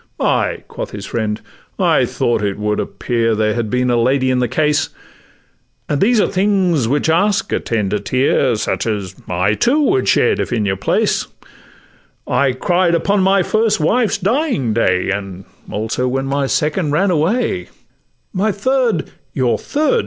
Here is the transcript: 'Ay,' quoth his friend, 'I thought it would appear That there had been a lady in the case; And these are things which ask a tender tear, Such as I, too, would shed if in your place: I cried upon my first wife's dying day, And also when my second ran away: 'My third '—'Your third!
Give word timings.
'Ay,' 0.19 0.63
quoth 0.67 0.89
his 0.89 1.05
friend, 1.05 1.41
'I 1.77 2.07
thought 2.07 2.41
it 2.41 2.57
would 2.57 2.79
appear 2.79 3.35
That 3.35 3.43
there 3.43 3.53
had 3.53 3.69
been 3.69 3.91
a 3.91 4.01
lady 4.01 4.31
in 4.31 4.39
the 4.39 4.47
case; 4.47 4.89
And 5.87 6.01
these 6.01 6.19
are 6.19 6.27
things 6.27 6.87
which 6.87 7.07
ask 7.07 7.51
a 7.51 7.59
tender 7.59 7.99
tear, 7.99 8.55
Such 8.55 8.87
as 8.87 9.13
I, 9.29 9.53
too, 9.53 9.79
would 9.79 10.07
shed 10.07 10.39
if 10.39 10.51
in 10.51 10.65
your 10.65 10.75
place: 10.75 11.27
I 12.25 12.51
cried 12.53 12.95
upon 12.95 13.21
my 13.21 13.43
first 13.43 13.79
wife's 13.79 14.17
dying 14.17 14.73
day, 14.73 15.11
And 15.11 15.45
also 15.69 16.07
when 16.07 16.25
my 16.25 16.47
second 16.47 16.89
ran 16.89 17.11
away: 17.11 17.69
'My 18.33 18.51
third 18.51 19.11
'—'Your 19.35 19.59
third! 19.59 19.99